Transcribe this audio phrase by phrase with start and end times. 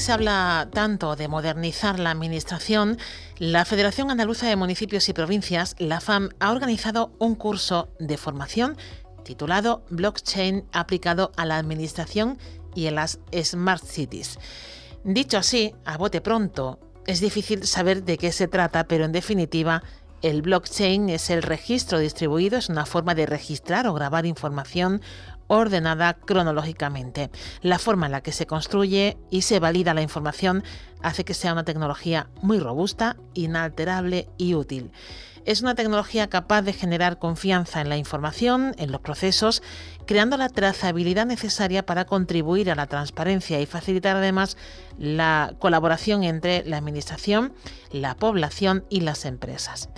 [0.00, 2.98] Se habla tanto de modernizar la administración,
[3.38, 8.76] la Federación Andaluza de Municipios y Provincias, la FAM, ha organizado un curso de formación
[9.24, 12.38] titulado Blockchain aplicado a la administración
[12.74, 14.38] y en las Smart Cities.
[15.04, 19.82] Dicho así, a bote pronto, es difícil saber de qué se trata, pero en definitiva,
[20.22, 25.02] el blockchain es el registro distribuido, es una forma de registrar o grabar información
[25.56, 27.30] ordenada cronológicamente.
[27.62, 30.64] La forma en la que se construye y se valida la información
[31.02, 34.90] hace que sea una tecnología muy robusta, inalterable y útil.
[35.44, 39.62] Es una tecnología capaz de generar confianza en la información, en los procesos,
[40.06, 44.56] creando la trazabilidad necesaria para contribuir a la transparencia y facilitar además
[44.98, 47.52] la colaboración entre la Administración,
[47.90, 49.90] la población y las empresas.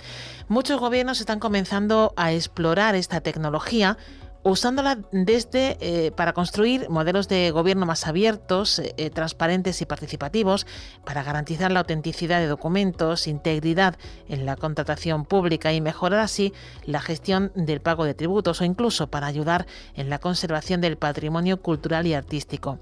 [0.49, 3.97] Muchos gobiernos están comenzando a explorar esta tecnología
[4.43, 10.65] usándola desde eh, para construir modelos de gobierno más abiertos, eh, eh, transparentes y participativos,
[11.05, 13.97] para garantizar la autenticidad de documentos, integridad
[14.27, 16.53] en la contratación pública y mejorar así
[16.85, 21.61] la gestión del pago de tributos o incluso para ayudar en la conservación del patrimonio
[21.61, 22.79] cultural y artístico.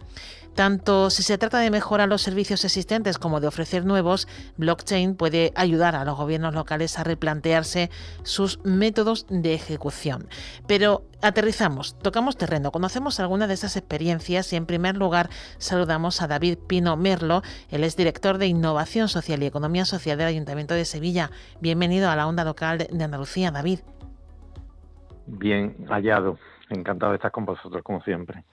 [0.55, 5.51] Tanto si se trata de mejorar los servicios existentes como de ofrecer nuevos, blockchain puede
[5.53, 7.91] ayudar a los gobiernos locales a replantearse
[8.23, 10.29] sus métodos de ejecución.
[10.65, 16.27] Pero aterrizamos, tocamos terreno, conocemos algunas de esas experiencias y en primer lugar saludamos a
[16.27, 20.85] David Pino Merlo, él es director de Innovación Social y Economía Social del Ayuntamiento de
[20.85, 21.31] Sevilla.
[21.61, 23.79] Bienvenido a la onda local de Andalucía, David.
[25.27, 26.37] Bien hallado.
[26.69, 28.43] Encantado de estar con vosotros, como siempre.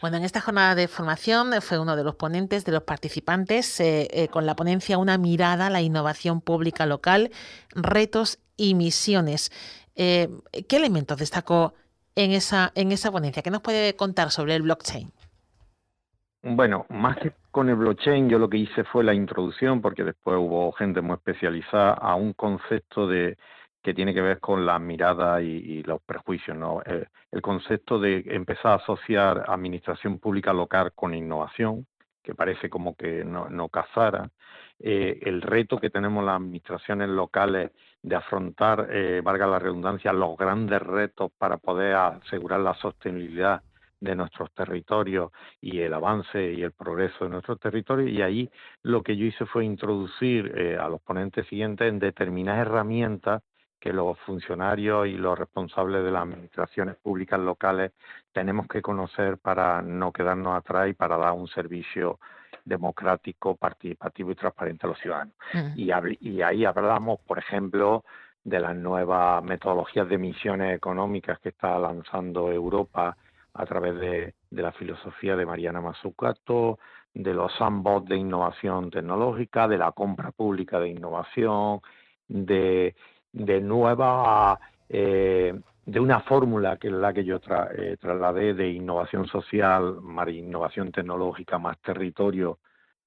[0.00, 4.08] Bueno, en esta jornada de formación fue uno de los ponentes, de los participantes, eh,
[4.12, 7.32] eh, con la ponencia Una mirada a la innovación pública local,
[7.74, 9.50] retos y misiones.
[9.96, 10.28] Eh,
[10.68, 11.74] ¿Qué elementos destacó
[12.16, 13.42] en esa, en esa ponencia?
[13.42, 15.12] ¿Qué nos puede contar sobre el blockchain?
[16.42, 20.36] Bueno, más que con el blockchain, yo lo que hice fue la introducción, porque después
[20.38, 23.36] hubo gente muy especializada a un concepto de
[23.82, 26.82] que tiene que ver con la mirada y, los prejuicios, ¿no?
[26.84, 31.86] Eh, el concepto de empezar a asociar administración pública local con innovación,
[32.22, 34.30] que parece como que no, no casara,
[34.78, 37.70] eh, el reto que tenemos las administraciones locales
[38.06, 43.62] de afrontar, eh, valga la redundancia, los grandes retos para poder asegurar la sostenibilidad
[43.98, 48.08] de nuestros territorios y el avance y el progreso de nuestros territorios.
[48.08, 48.48] Y ahí
[48.84, 53.42] lo que yo hice fue introducir eh, a los ponentes siguientes en determinadas herramientas
[53.80, 57.90] que los funcionarios y los responsables de las administraciones públicas locales
[58.32, 62.20] tenemos que conocer para no quedarnos atrás y para dar un servicio
[62.66, 65.34] democrático, participativo y transparente a los ciudadanos.
[65.74, 65.90] Y,
[66.20, 68.04] y ahí hablamos, por ejemplo,
[68.44, 73.16] de las nuevas metodologías de misiones económicas que está lanzando Europa
[73.54, 76.78] a través de, la filosofía de Mariana Mazzucato,
[77.12, 81.80] de los sandbox de innovación tecnológica, de la compra pública de innovación,
[82.28, 82.94] de,
[83.32, 87.38] de nueva, eh, de una fórmula que es la que yo
[87.78, 92.58] eh, trasladé de innovación social, más innovación tecnológica, más territorio,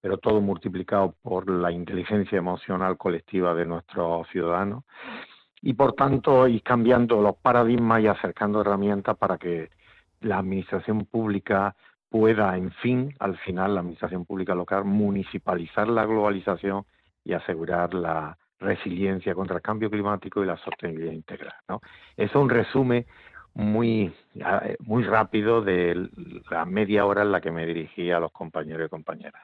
[0.02, 4.86] pero todo multiplicado por la inteligencia emocional colectiva de nuestros ciudadanos.
[5.62, 9.70] Y por tanto, ir cambiando los paradigmas y acercando herramientas para que
[10.22, 11.76] la administración pública
[12.10, 16.86] pueda, en fin, al final, la administración pública local, municipalizar la globalización
[17.26, 21.54] y asegurar la resiliencia contra el cambio climático y la sostenibilidad integral.
[21.68, 21.82] ¿no?
[22.18, 23.06] Eso es un resumen
[23.54, 24.14] muy,
[24.80, 26.10] muy rápido de
[26.50, 29.42] la media hora en la que me dirigí a los compañeros y compañeras.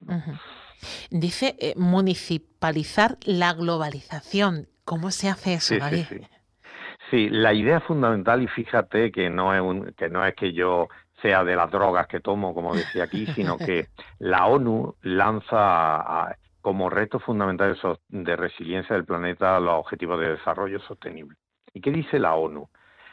[1.10, 4.68] Dice eh, municipalizar la globalización.
[4.84, 6.06] ¿Cómo se hace eso, sí,
[7.12, 10.90] Sí, la idea fundamental, y fíjate que no es un, que no es que yo
[11.22, 13.88] sea de las drogas que tomo, como decía aquí, sino que
[14.20, 16.36] la ONU lanza
[16.66, 17.78] como reto fundamental
[18.10, 21.38] de resiliencia del planeta los objetivos de desarrollo sostenible.
[21.76, 22.70] ¿Y qué dice la ONU?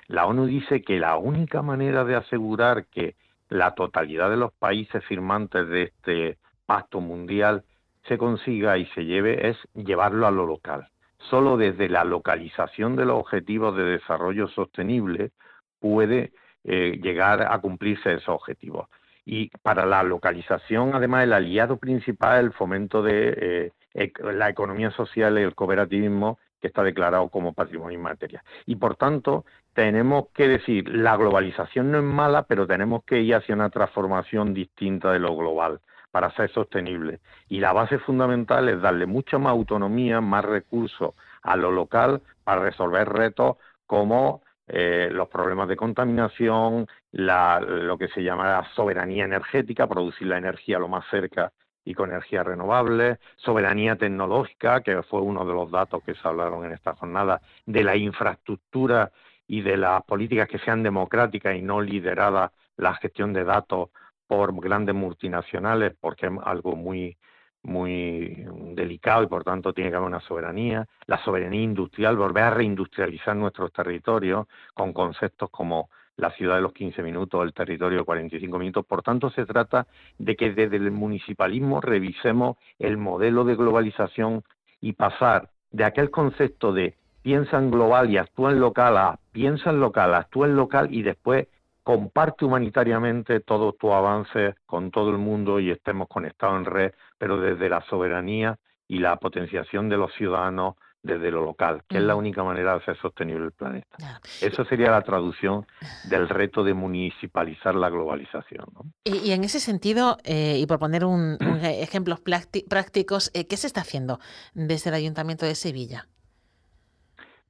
[0.06, 3.14] La ONU dice que la única manera de asegurar que
[3.50, 7.64] la totalidad de los países firmantes de este pacto mundial
[8.08, 10.88] se consiga y se lleve es llevarlo a lo local
[11.28, 15.31] solo desde la localización de los objetivos de desarrollo sostenible
[15.78, 16.32] puede
[16.64, 18.88] eh, llegar a cumplirse esos objetivos.
[19.24, 24.90] Y para la localización, además, el aliado principal es el fomento de eh, la economía
[24.90, 28.42] social y el cooperativismo, que está declarado como patrimonio inmaterial.
[28.66, 33.34] Y por tanto, tenemos que decir, la globalización no es mala, pero tenemos que ir
[33.34, 35.80] hacia una transformación distinta de lo global
[36.12, 37.20] para ser sostenible.
[37.48, 42.62] Y la base fundamental es darle mucha más autonomía, más recursos a lo local para
[42.62, 49.87] resolver retos como eh, los problemas de contaminación, lo que se llama la soberanía energética,
[49.87, 51.53] producir la energía lo más cerca
[51.85, 56.64] y con energías renovables, soberanía tecnológica, que fue uno de los datos que se hablaron
[56.64, 59.11] en esta jornada, de la infraestructura
[59.47, 63.91] y de las políticas que sean democráticas y no lideradas la gestión de datos
[64.26, 67.19] por grandes multinacionales, porque es algo muy,
[67.62, 72.50] muy delicado y por tanto tiene que haber una soberanía, la soberanía industrial, volver a
[72.50, 78.05] reindustrializar nuestros territorios con conceptos como la ciudad de los 15 minutos, el territorio de
[78.05, 78.87] 45 minutos.
[78.87, 79.87] Por tanto, se trata
[80.19, 84.43] de que desde el municipalismo revisemos el modelo de globalización
[84.81, 89.70] y pasar de aquel concepto de piensa en global y actúa en local a piensa
[89.70, 91.49] en local, actúa en local y después
[91.82, 97.41] comparte humanitariamente todo tu avance con todo el mundo y estemos conectados en red, pero
[97.41, 102.14] desde la soberanía y la potenciación de los ciudadanos desde lo local, que es la
[102.14, 104.21] única manera de hacer sostenible el planeta.
[104.40, 105.66] Eso sería la traducción
[106.09, 108.66] del reto de municipalizar la globalización.
[109.04, 113.80] Y, en ese sentido, eh, y por poner un, ejemplos prácticos, eh, ¿qué se está
[113.80, 114.21] haciendo
[114.54, 116.06] desde el Ayuntamiento de Sevilla?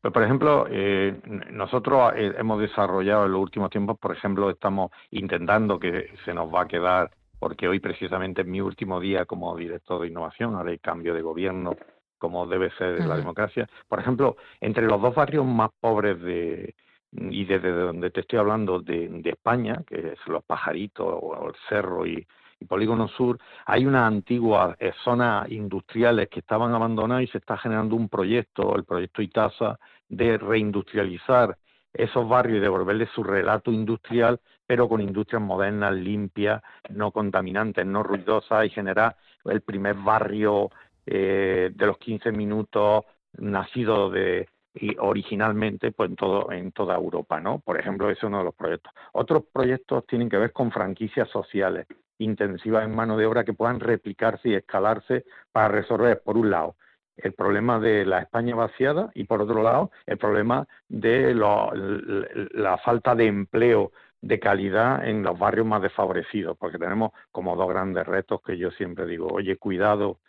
[0.03, 1.21] Pues, por ejemplo, eh,
[1.53, 6.53] nosotros eh, hemos desarrollado en los últimos tiempos, por ejemplo, estamos intentando que se nos
[6.53, 10.73] va a quedar, porque hoy precisamente es mi último día como director de innovación, ahora
[10.73, 11.77] hay cambio de gobierno,
[12.23, 13.69] como debe ser la democracia.
[13.89, 16.73] Por ejemplo, entre los dos barrios más pobres de
[17.11, 22.07] y desde donde te estoy hablando de, España, que es los pajaritos o el cerro
[22.07, 22.25] y,
[22.69, 27.97] Polígono Sur, hay unas antiguas eh, zonas industriales que estaban abandonadas y se está generando
[27.97, 31.59] un proyecto, el proyecto ITASA, de reindustrializar
[31.93, 38.05] esos barrios y devolverles su relato industrial, pero con industrias modernas, limpias, no contaminantes, no
[38.05, 40.71] ruidosas y generar el primer barrio
[41.07, 43.05] eh, de los 15 minutos
[43.35, 47.59] nacido de y originalmente pues en todo en toda Europa, ¿no?
[47.59, 48.93] Por ejemplo, ese es uno de los proyectos.
[49.13, 51.87] Otros proyectos tienen que ver con franquicias sociales
[52.19, 56.77] intensivas en mano de obra que puedan replicarse y escalarse para resolver, por un lado,
[57.17, 63.15] el problema de la España vaciada y, por otro lado, el problema de la falta
[63.15, 68.41] de empleo de calidad en los barrios más desfavorecidos, porque tenemos como dos grandes retos
[68.43, 70.21] que yo siempre digo, oye, cuidado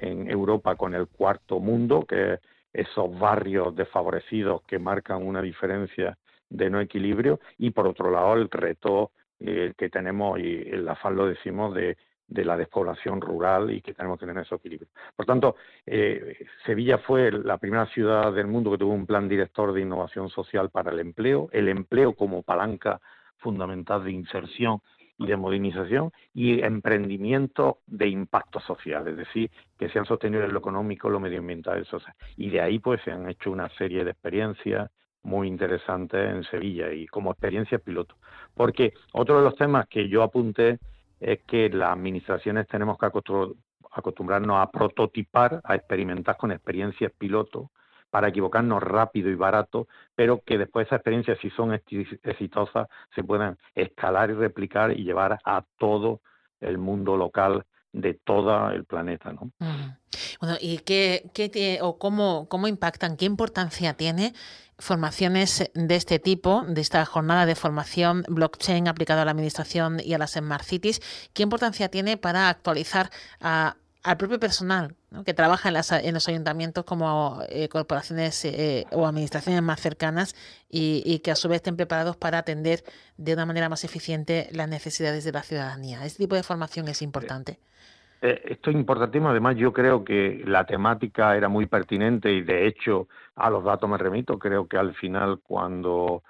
[0.00, 2.40] en Europa con el cuarto mundo, que es
[2.72, 6.16] esos barrios desfavorecidos que marcan una diferencia
[6.48, 11.16] de no equilibrio, y por otro lado el reto eh, que tenemos, y el afán
[11.16, 14.88] lo decimos, de, de, la despoblación rural y que tenemos que tener ese equilibrio.
[15.16, 19.72] Por tanto, eh, Sevilla fue la primera ciudad del mundo que tuvo un plan director
[19.72, 23.00] de innovación social para el empleo, el empleo como palanca
[23.38, 24.80] fundamental de inserción
[25.26, 31.10] de modernización y emprendimiento de impacto social, es decir, que sean sostenibles en lo económico,
[31.10, 32.14] lo medioambiental y social.
[32.36, 34.90] Y de ahí pues se han hecho una serie de experiencias
[35.22, 38.16] muy interesantes en Sevilla y como experiencia piloto.
[38.54, 40.78] Porque otro de los temas que yo apunté
[41.20, 43.06] es que las administraciones tenemos que
[43.92, 47.70] acostumbrarnos a prototipar, a experimentar con experiencias piloto
[48.10, 53.56] para equivocarnos rápido y barato, pero que después esas experiencias, si son exitosas, se puedan
[53.74, 56.20] escalar y replicar y llevar a todo
[56.60, 59.50] el mundo local de todo el planeta, ¿no?
[60.40, 64.32] Bueno, ¿y qué, qué o cómo, cómo impactan, qué importancia tiene
[64.78, 70.14] formaciones de este tipo, de esta jornada de formación blockchain aplicado a la administración y
[70.14, 71.00] a las Smart Cities?
[71.32, 76.28] ¿Qué importancia tiene para actualizar a, al propio personal que trabaja en, las, en, los
[76.28, 80.34] ayuntamientos como eh, corporaciones eh, o administraciones más cercanas
[80.70, 82.82] y, que a su vez estén preparados para atender
[83.16, 86.04] de una manera más eficiente las necesidades de la ciudadanía.
[86.04, 87.58] Este tipo de formación es importante.
[88.22, 89.30] Eh, esto es importantísimo.
[89.30, 93.88] Además, yo creo que la temática era muy pertinente y, de hecho, a los datos
[93.88, 94.38] me remito.
[94.38, 96.22] Creo que al final, cuando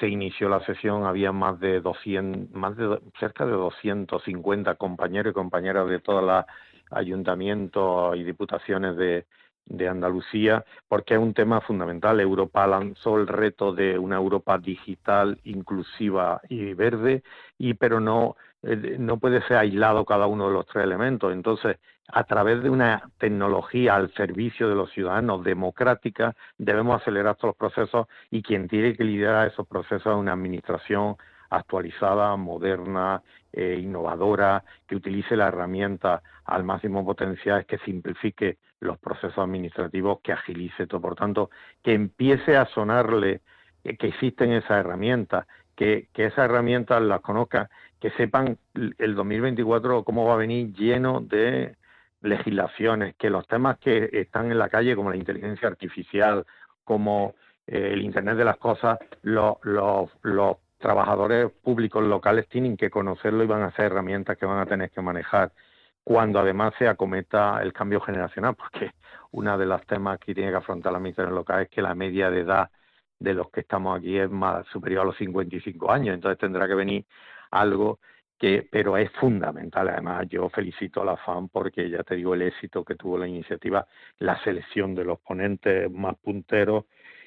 [0.00, 5.34] se inició la sesión, había más de 200, más de cerca de 250 compañeros y
[5.34, 6.46] compañeras de todas las
[6.90, 9.26] ayuntamientos y diputaciones de,
[9.66, 12.20] de Andalucía, porque es un tema fundamental.
[12.20, 17.22] Europa lanzó el reto de una Europa digital, inclusiva y verde,
[17.58, 18.36] y pero no,
[18.66, 21.32] eh, no puede ser aislado cada uno de los tres elementos.
[21.32, 21.76] Entonces,
[22.08, 28.08] a través de una tecnología al servicio de los ciudadanos democrática, debemos acelerar estos procesos
[28.30, 31.16] y quien tiene que liderar esos procesos es una administración
[31.50, 39.38] actualizada, moderna, eh, innovadora, que utilice la herramienta al máximo potencial, que simplifique los procesos
[39.38, 41.00] administrativos, que agilice todo.
[41.00, 41.50] Por tanto,
[41.84, 43.42] que empiece a sonarle
[43.94, 45.46] que existen esas herramientas,
[45.76, 47.68] que, esas herramientas las conozcan,
[48.00, 51.76] que sepan el 2024 cómo va a venir lleno de
[52.22, 56.44] legislaciones, que los temas que están en la calle, como la inteligencia artificial,
[56.82, 57.34] como
[57.66, 59.58] eh, el Internet de las Cosas, los,
[60.78, 64.90] trabajadores públicos locales tienen que conocerlo y van a ser herramientas que van a tener
[64.90, 65.50] que manejar
[66.04, 68.92] cuando además se acometa el cambio generacional, porque
[69.32, 72.30] una de los temas que tiene que afrontar la administración local es que la media
[72.30, 72.70] de edad
[73.18, 76.74] de los que estamos aquí es más superior a los 55 años, entonces tendrá que
[76.74, 77.04] venir
[77.50, 78.00] algo
[78.38, 79.88] que, pero es fundamental.
[79.88, 83.26] Además, yo felicito a la FAM porque ya te digo el éxito que tuvo la
[83.26, 83.86] iniciativa,
[84.18, 86.84] la selección de los ponentes más punteros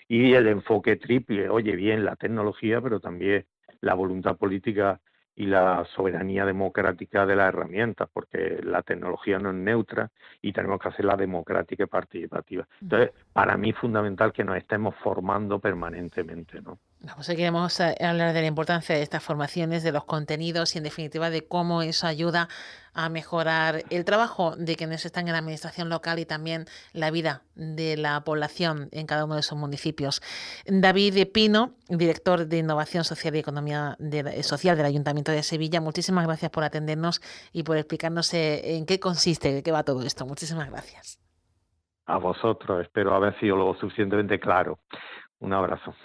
[0.08, 3.46] y el enfoque triple, oye, bien la tecnología, pero también
[3.82, 5.00] la voluntad política
[5.36, 10.80] y la soberanía democrática de las herramientas, porque la tecnología no es neutra y tenemos
[10.80, 12.68] que hacerla democrática y participativa.
[12.82, 16.80] Entonces, para mí es fundamental que nos estemos formando permanentemente, ¿no?
[17.02, 20.84] Vamos, queremos eh, hablar de la importancia de estas formaciones, de los contenidos y en
[20.84, 22.50] definitiva de cómo eso ayuda
[22.94, 27.44] a mejorar el trabajo de quienes están en la administración local y también la vida
[27.56, 30.22] de la población en cada uno de esos municipios.
[30.66, 33.96] David Pino, director de Innovación Social y Economía
[34.42, 37.22] Social del Ayuntamiento de Sevilla, muchísimas gracias por atendernos
[37.54, 40.26] y por explicarnos eh, en qué consiste, de qué va todo esto.
[40.26, 41.18] Muchísimas gracias.
[42.08, 44.80] A vosotros, espero haber sido lo suficientemente claro.
[45.40, 45.96] Un abrazo.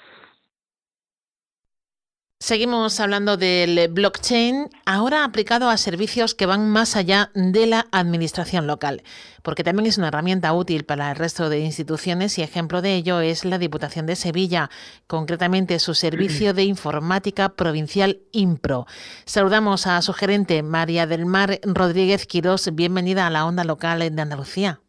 [2.45, 8.67] Seguimos hablando del blockchain, ahora aplicado a servicios que van más allá de la administración
[8.67, 9.03] local,
[9.41, 13.21] porque también es una herramienta útil para el resto de instituciones y ejemplo de ello
[13.21, 14.69] es la Diputación de Sevilla,
[15.07, 18.87] concretamente su servicio de informática provincial IMPRO.
[19.25, 22.75] Saludamos a su gerente, María del Mar Rodríguez Quirós.
[22.75, 24.84] Bienvenida a la onda local de Andalucía.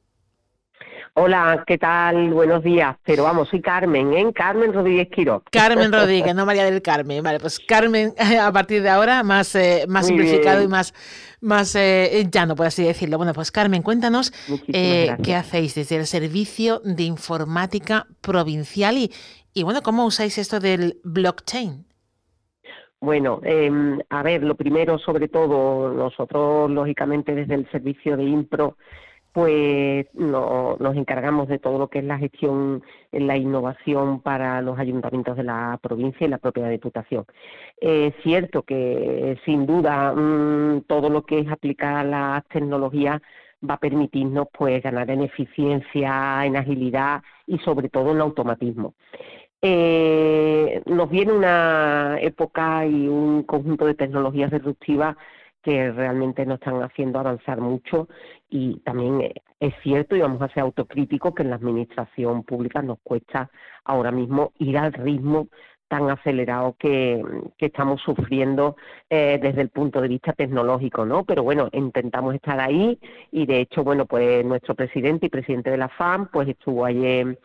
[1.18, 2.34] Hola, ¿qué tal?
[2.34, 2.98] Buenos días.
[3.06, 4.34] Pero vamos, soy Carmen, ¿eh?
[4.34, 5.44] Carmen Rodríguez Quiro.
[5.50, 7.24] Carmen Rodríguez, no María del Carmen.
[7.24, 10.94] Vale, pues Carmen, a partir de ahora, más, eh, más simplificado y más,
[11.40, 13.16] más eh, llano, por así decirlo.
[13.16, 14.34] Bueno, pues Carmen, cuéntanos
[14.68, 19.10] eh, qué hacéis desde el Servicio de Informática Provincial y,
[19.54, 21.86] y, bueno, ¿cómo usáis esto del blockchain?
[23.00, 28.76] Bueno, em, a ver, lo primero, sobre todo, nosotros, lógicamente, desde el servicio de IMPRO,
[29.36, 35.36] pues nos encargamos de todo lo que es la gestión, la innovación para los ayuntamientos
[35.36, 37.26] de la provincia y la propia Diputación.
[37.76, 43.22] Es cierto que sin duda mm, todo lo que es aplicar las tecnologías
[43.70, 48.94] va a permitirnos pues ganar en eficiencia, en agilidad y sobre todo en automatismo.
[49.62, 55.18] Eh, nos viene una época y un conjunto de tecnologías disruptivas
[55.66, 58.08] que realmente nos están haciendo avanzar mucho
[58.50, 62.82] y también eh, es cierto y vamos a ser autocríticos que en la administración pública
[62.82, 63.50] nos cuesta
[63.84, 65.48] ahora mismo ir al ritmo
[65.88, 67.24] tan acelerado que,
[67.60, 68.76] estamos sufriendo
[69.10, 71.24] eh, desde el punto de vista tecnológico, ¿no?
[71.24, 73.00] Pero bueno, intentamos estar ahí
[73.32, 77.40] y de hecho, bueno, pues nuestro presidente y presidente de la FAM, pues estuvo ayer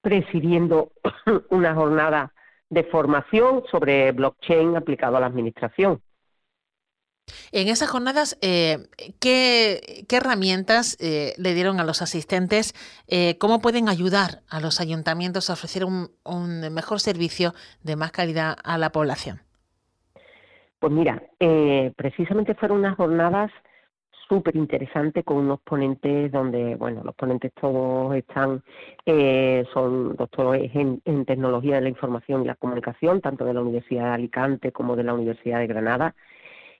[0.00, 0.92] presidiendo
[1.50, 2.32] una jornada
[2.70, 6.00] de formación sobre blockchain aplicado a la administración.
[7.52, 8.78] En esas jornadas, eh,
[9.20, 12.74] ¿qué, herramientas eh, le dieron a los asistentes?
[13.08, 16.08] Eh, ¿Cómo pueden ayudar a los ayuntamientos a ofrecer un,
[16.72, 17.52] mejor servicio
[17.82, 19.40] de más calidad a la población?
[20.78, 21.22] Pues mira,
[21.96, 23.52] precisamente fueron unas jornadas
[24.28, 28.64] súper interesantes con unos ponentes donde, bueno, los ponentes todos están,
[29.72, 34.14] son doctores en tecnología de la información y la comunicación, tanto de la Universidad de
[34.14, 36.16] Alicante como de la Universidad de Granada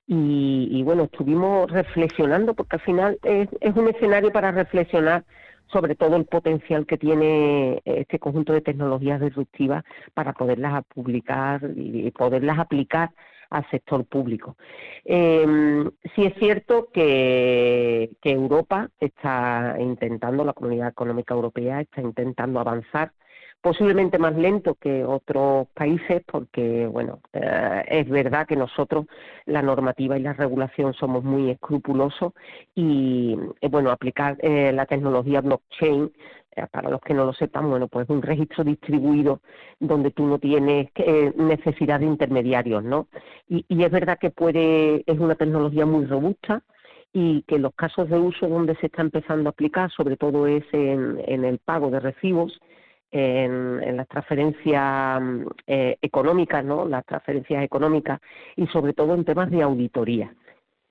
[0.06, 5.25] y, bueno, estuvimos reflexionando porque al final es, un escenario para reflexionar
[5.68, 12.11] sobre todo el potencial que tiene este conjunto de tecnologías disruptivas para poderlas publicar y
[12.11, 13.11] poderlas aplicar
[13.49, 14.56] al sector público.
[15.04, 23.12] Eh, sí es cierto que Europa está intentando, la Comunidad Económica Europea está intentando avanzar
[23.62, 29.07] posiblemente más lento que otros países porque, bueno, eh, es verdad que nosotros
[29.47, 32.33] la normativa y la regulación somos muy escrupulosos
[32.75, 36.12] y, eh, bueno, aplicar eh, la tecnología blockchain,
[36.71, 39.40] para los que no lo sepan, bueno, pues un registro distribuido
[39.81, 40.90] donde tú no tienes
[41.35, 43.09] necesidad de intermediarios, ¿no?
[43.49, 46.62] Y, es verdad que puede, es una tecnología muy robusta,
[47.14, 50.64] y que los casos de uso donde se está empezando a aplicar, sobre todo es
[50.73, 52.61] en el pago de recibos,
[53.12, 55.23] en, las transferencias
[55.66, 56.87] eh, económicas, ¿no?
[56.87, 58.21] Las transferencias económicas
[58.56, 60.34] y sobre todo en temas de auditoría.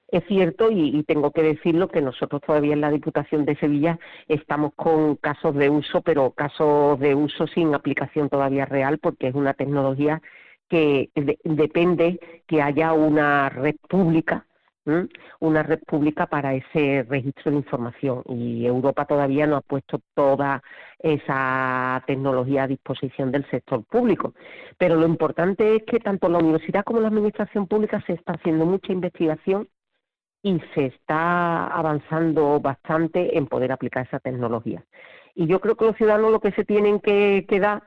[0.07, 4.73] Es cierto, y, tengo que decirlo, que nosotros todavía en la Diputación de Sevilla estamos
[4.75, 9.53] con casos de uso, pero casos de uso sin aplicación todavía real, porque es una
[9.53, 10.21] tecnología
[10.67, 11.09] que
[11.43, 14.45] depende que haya una red pública
[15.39, 20.63] una red pública para ese registro de información y Europa todavía no ha puesto toda
[20.99, 24.33] esa tecnología a disposición del sector público.
[24.77, 28.65] Pero lo importante es que tanto la universidad como la administración pública se está haciendo
[28.65, 29.67] mucha investigación
[30.43, 34.83] y se está avanzando bastante en poder aplicar esa tecnología.
[35.35, 37.83] Y yo creo que los ciudadanos lo que se tienen que, dar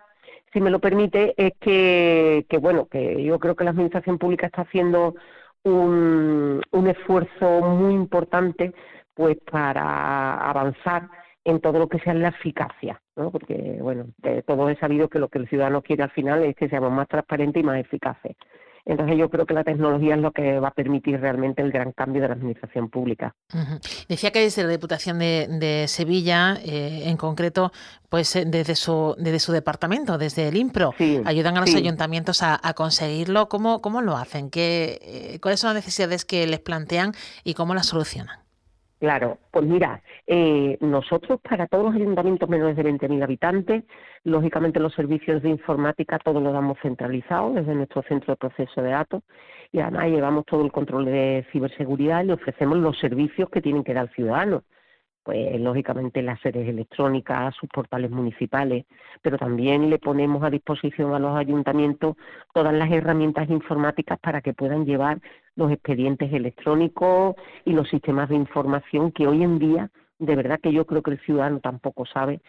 [0.52, 4.46] si me lo permite, es que, que, bueno, que yo creo que la administración pública
[4.46, 5.16] está haciendo
[5.64, 8.72] un, un esfuerzo muy importante
[9.14, 11.08] pues para avanzar
[11.44, 13.30] en todo lo que sea la eficacia, ¿no?
[13.30, 16.56] porque bueno, de todo he sabido que lo que el ciudadano quiere al final es
[16.56, 18.36] que seamos más transparentes y más eficaces.
[18.86, 21.92] Entonces yo creo que la tecnología es lo que va a permitir realmente el gran
[21.92, 23.34] cambio de la administración pública.
[24.08, 27.72] Decía que desde la Diputación de, Sevilla, eh, en concreto,
[28.10, 30.94] pues eh, desde su, desde su departamento, desde el IMPRO,
[31.24, 33.48] ayudan a los ayuntamientos a, conseguirlo.
[33.48, 34.50] ¿Cómo, ¿Cómo lo hacen?
[34.50, 38.43] ¿Qué, eh, ¿Cuáles son las necesidades que les plantean y cómo las solucionan?
[39.04, 43.84] Claro, pues mira, eh, nosotros para todos los ayuntamientos menores de 20.000 habitantes,
[44.22, 48.92] lógicamente los servicios de informática todos los damos centralizados desde nuestro centro de proceso de
[48.92, 49.22] datos
[49.72, 53.92] y además llevamos todo el control de ciberseguridad y ofrecemos los servicios que tienen que
[53.92, 54.62] dar al ciudadano
[55.22, 58.84] pues lógicamente las sedes electrónicas, sus portales municipales,
[59.22, 62.16] pero también le ponemos a disposición a los ayuntamientos
[62.52, 65.20] todas las herramientas informáticas para que puedan llevar
[65.56, 70.72] los expedientes electrónicos y los sistemas de información que hoy en día, de verdad que
[70.72, 72.40] yo creo que el ciudadano tampoco sabe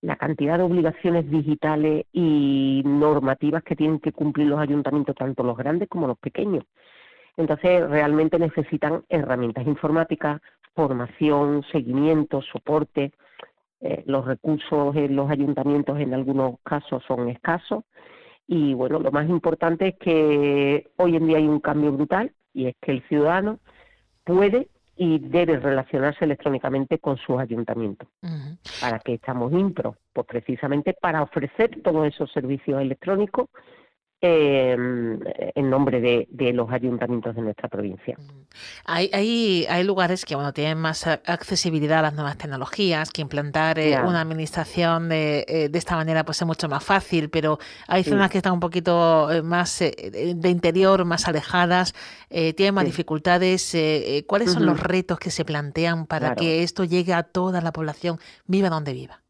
[0.00, 5.56] la cantidad de obligaciones digitales y normativas que tienen que cumplir los ayuntamientos, tanto los
[5.56, 6.64] grandes como los pequeños.
[7.36, 10.40] Entonces, realmente necesitan herramientas informáticas,
[10.74, 13.12] formación, seguimiento, soporte.
[13.80, 17.84] Eh, los recursos en los ayuntamientos en algunos casos son escasos
[18.46, 22.66] y bueno, lo más importante es que hoy en día hay un cambio brutal y
[22.66, 23.60] es que el ciudadano
[24.24, 28.08] puede y debe relacionarse electrónicamente con sus ayuntamientos.
[28.80, 29.96] ¿Para que estamos impro?
[30.12, 33.48] Pues precisamente para ofrecer todos esos servicios electrónicos
[34.24, 35.18] Em,
[35.56, 38.16] en nombre de, los ayuntamientos de nuestra provincia.
[38.84, 43.80] Hay, hay, hay, lugares que bueno tienen más accesibilidad a las nuevas tecnologías, que implantar
[43.80, 47.58] eh, una administración de, eh, de, esta manera pues es mucho más fácil, pero
[47.88, 51.92] hay zonas que están un poquito eh, más de interior, más alejadas,
[52.28, 53.76] tienen más dificultades.
[54.28, 58.20] ¿Cuáles son los retos que se plantean para que esto llegue a toda la población,
[58.46, 59.20] viva donde viva?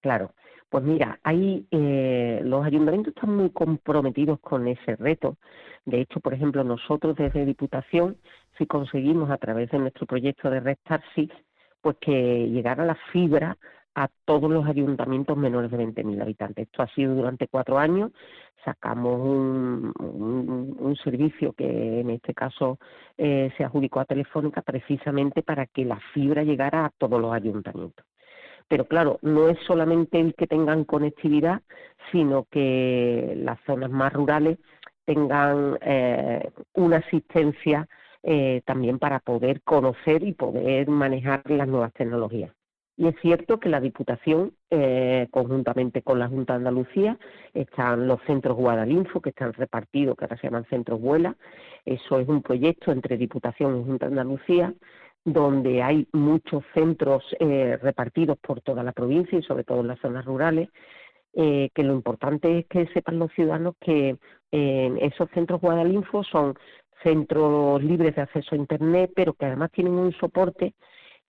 [0.00, 0.34] Claro.
[0.74, 5.36] Pues mira, ahí eh, los ayuntamientos están muy comprometidos con ese reto.
[5.84, 8.16] De hecho, por ejemplo, nosotros desde Diputación,
[8.58, 10.78] si conseguimos a través de nuestro proyecto de Red
[11.80, 13.56] pues que llegara la fibra
[13.94, 16.66] a todos los ayuntamientos menores de 20.000 habitantes.
[16.66, 18.10] Esto ha sido durante cuatro años.
[18.64, 22.80] Sacamos un, servicio que en este caso
[23.16, 28.04] eh, se adjudicó a Telefónica precisamente para que la fibra llegara a todos los ayuntamientos.
[28.74, 31.62] Pero claro, no es solamente el que tengan conectividad,
[32.10, 34.58] sino que las zonas más rurales
[35.04, 37.86] tengan eh, una asistencia
[38.24, 42.50] eh, también para poder conocer y poder manejar las nuevas tecnologías.
[42.96, 47.16] Y es cierto que la Diputación, eh, conjuntamente con la Junta de Andalucía,
[47.52, 51.36] están los centros Guadalinfo, que están repartidos, que ahora se llaman centros Vuela.
[51.84, 54.74] Eso es un proyecto entre Diputación y Junta de Andalucía
[55.24, 60.00] donde hay muchos centros eh, repartidos por toda la provincia y sobre todo en las
[60.00, 60.68] zonas rurales,
[61.32, 64.16] eh, que lo importante es que sepan los ciudadanos que
[64.52, 66.54] eh, esos centros Guadalinfo son
[67.02, 70.74] centros libres de acceso a Internet, pero que además tienen un soporte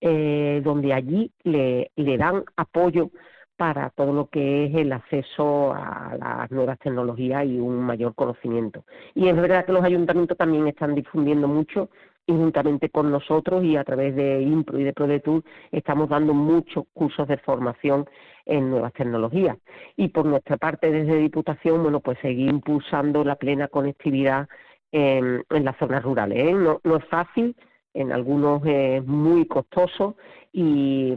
[0.02, 3.10] donde allí le, le dan apoyo
[3.58, 8.84] para todo lo que es el acceso a las nuevas tecnologías y un mayor conocimiento.
[9.16, 11.90] Y es verdad que los ayuntamientos también están difundiendo mucho
[12.28, 16.86] y juntamente con nosotros y a través de IMPRO y de ProDetour estamos dando muchos
[16.94, 18.06] cursos de formación
[18.46, 19.58] en nuevas tecnologías.
[19.96, 24.48] Y por nuestra parte desde Diputación, bueno, pues seguir impulsando la plena conectividad
[24.92, 26.38] en, las zonas rurales.
[26.38, 26.54] ¿eh?
[26.54, 27.56] No, es fácil,
[27.94, 30.16] en algunos es muy costoso
[30.52, 31.14] y,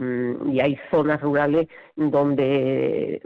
[0.51, 3.21] y, hay zonas rurales donde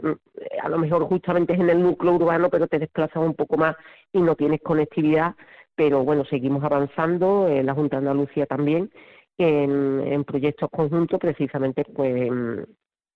[0.62, 3.76] a lo mejor justamente es en el núcleo urbano, pero te desplazas un poco más
[4.12, 5.34] y no tienes conectividad
[5.76, 8.90] pero bueno, seguimos avanzando, en la Junta de Andalucía también,
[9.38, 12.30] en, proyectos conjuntos precisamente pues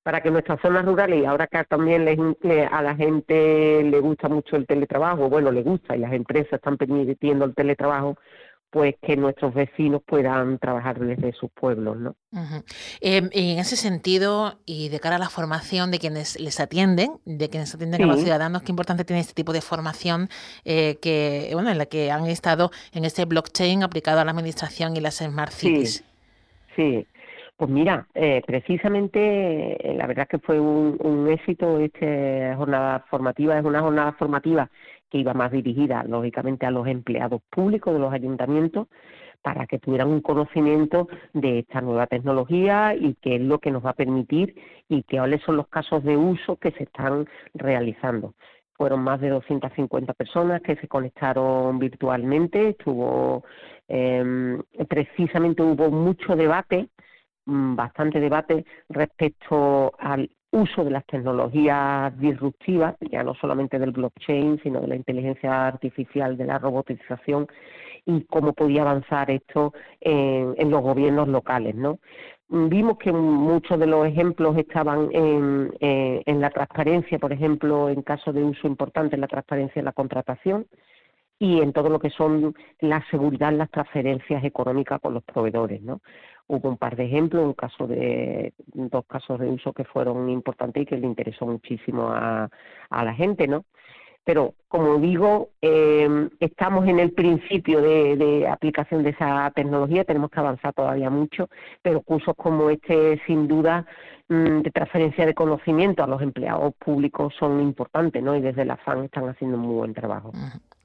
[0.03, 2.09] para que nuestras zonas rurales, y ahora que también
[2.71, 6.79] a la gente le gusta mucho el teletrabajo, bueno, le gusta y las empresas están
[6.79, 8.17] permitiendo el teletrabajo,
[8.71, 12.17] pues que nuestros vecinos puedan trabajar desde sus pueblos, ¿no?
[13.01, 17.49] Em, en ese sentido, y de cara a la formación de quienes les atienden, de
[17.49, 20.29] quienes atienden a los ciudadanos, qué importante tiene este tipo de formación
[20.65, 24.97] eh, que, bueno, en la que han estado en este blockchain aplicado a la administración
[24.97, 26.05] y las smart cities.
[26.77, 27.07] Sí,
[27.57, 29.19] Pues mira, eh, precisamente
[29.91, 34.71] eh, la verdad que fue un, un éxito esta jornada formativa, es una jornada formativa
[35.11, 38.89] que iba más dirigida, lógicamente, a los empleados públicos de los ayuntamientos,
[39.43, 43.85] para que tuvieran un conocimiento de esta nueva tecnología y qué es lo que nos
[43.85, 44.55] va a permitir
[44.89, 48.35] y cuáles son los casos de uso que se están realizando.
[48.75, 53.45] Fueron más de 250 personas que se conectaron virtualmente, estuvo
[53.89, 56.89] em, precisamente hubo mucho debate,
[57.47, 64.61] mm, bastante debate respecto al uso de las tecnologías disruptivas, ya no solamente del blockchain,
[64.63, 67.47] sino de la inteligencia artificial, de la robotización
[68.07, 71.99] y cómo podía avanzar esto en, los gobiernos locales, ¿no?
[72.49, 78.33] Vimos que muchos de los ejemplos estaban en, en la transparencia, por ejemplo, en caso
[78.33, 80.67] de uso importante, la transparencia en la contratación,
[81.39, 86.01] y en todo lo que son la seguridad las transferencias económicas con los proveedores, ¿no?
[86.49, 90.83] Hubo un par de ejemplos, un caso de dos casos de uso que fueron importantes
[90.83, 92.49] y que le interesó muchísimo a,
[92.91, 93.65] a la gente, ¿no?
[94.29, 100.31] Pero como digo, eh, estamos en el principio de, de, aplicación de esa tecnología, tenemos
[100.31, 101.49] que avanzar todavía mucho,
[101.81, 103.87] pero cursos como este, sin duda,
[104.29, 108.37] mm, de transferencia de conocimiento a los empleados públicos son importantes, ¿no?
[108.37, 110.33] Y desde la FAN están haciendo un muy buen trabajo.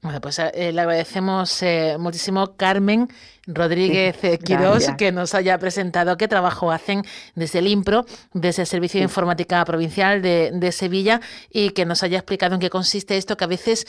[0.04, 3.08] Bueno, pues eh, le agradecemos eh, muchísimo Carmen
[3.46, 7.00] Rodríguez sí, Quirós que nos haya presentado qué trabajo hacen
[7.34, 12.18] desde el IMPRO, desde el Servicio de Informática Provincial de, Sevilla y que nos haya
[12.18, 13.86] explicado en qué consiste esto que a veces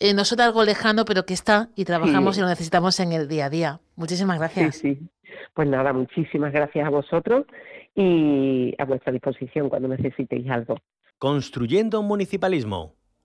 [0.00, 3.28] eh, nos suena algo lejano pero que está y trabajamos y lo necesitamos en el
[3.28, 3.80] día a día.
[3.94, 4.76] Muchísimas gracias.
[4.76, 5.08] Sí, sí.
[5.52, 7.44] Pues nada, muchísimas gracias a vosotros
[7.94, 10.78] y a vuestra disposición cuando necesitéis algo.
[11.18, 12.94] Construyendo un municipalismo